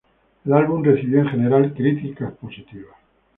[0.45, 2.95] El álbum recibió, en general, críticas positivas.